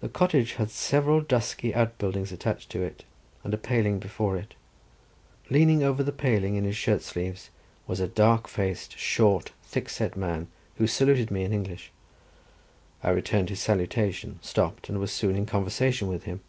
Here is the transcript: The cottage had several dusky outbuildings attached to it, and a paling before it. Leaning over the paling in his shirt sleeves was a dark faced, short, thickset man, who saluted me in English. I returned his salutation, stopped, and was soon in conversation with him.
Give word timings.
The 0.00 0.08
cottage 0.08 0.54
had 0.54 0.70
several 0.70 1.20
dusky 1.20 1.74
outbuildings 1.74 2.32
attached 2.32 2.70
to 2.70 2.80
it, 2.82 3.04
and 3.44 3.52
a 3.52 3.58
paling 3.58 3.98
before 3.98 4.38
it. 4.38 4.54
Leaning 5.50 5.82
over 5.82 6.02
the 6.02 6.10
paling 6.10 6.56
in 6.56 6.64
his 6.64 6.74
shirt 6.74 7.02
sleeves 7.02 7.50
was 7.86 8.00
a 8.00 8.08
dark 8.08 8.48
faced, 8.48 8.96
short, 8.98 9.52
thickset 9.62 10.16
man, 10.16 10.48
who 10.76 10.86
saluted 10.86 11.30
me 11.30 11.44
in 11.44 11.52
English. 11.52 11.92
I 13.02 13.10
returned 13.10 13.50
his 13.50 13.60
salutation, 13.60 14.38
stopped, 14.40 14.88
and 14.88 14.98
was 14.98 15.12
soon 15.12 15.36
in 15.36 15.44
conversation 15.44 16.08
with 16.08 16.22
him. 16.22 16.40